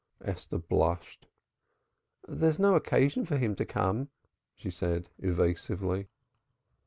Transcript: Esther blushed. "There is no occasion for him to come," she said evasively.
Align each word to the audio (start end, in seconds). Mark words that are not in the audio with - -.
Esther 0.25 0.57
blushed. 0.57 1.27
"There 2.27 2.49
is 2.49 2.57
no 2.59 2.73
occasion 2.73 3.23
for 3.23 3.37
him 3.37 3.53
to 3.57 3.65
come," 3.65 4.09
she 4.55 4.71
said 4.71 5.09
evasively. 5.19 6.07